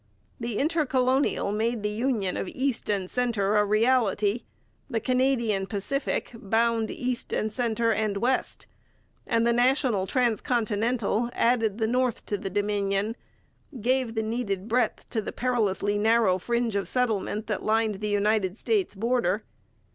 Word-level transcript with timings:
The 0.39 0.57
Intercolonial 0.57 1.51
made 1.51 1.83
the 1.83 1.91
union 1.91 2.35
of 2.35 2.47
east 2.47 2.89
and 2.89 3.07
centre 3.07 3.55
a 3.55 3.63
reality, 3.63 4.45
the 4.89 4.99
Canadian 4.99 5.67
Pacific 5.67 6.31
bound 6.33 6.89
east 6.89 7.31
and 7.31 7.53
centre 7.53 7.91
and 7.93 8.17
west, 8.17 8.65
and 9.27 9.45
the 9.45 9.53
National 9.53 10.07
Transcontinental 10.07 11.29
added 11.33 11.77
the 11.77 11.85
north 11.85 12.25
to 12.25 12.37
the 12.39 12.49
Dominion, 12.49 13.15
gave 13.79 14.15
the 14.15 14.23
needed 14.23 14.67
breadth 14.67 15.07
to 15.11 15.21
the 15.21 15.31
perilously 15.31 15.99
narrow 15.99 16.39
fringe 16.39 16.75
of 16.75 16.87
settlement 16.87 17.45
that 17.45 17.61
lined 17.61 18.01
the 18.01 18.09
United 18.09 18.57
States 18.57 18.95
border. 18.95 19.43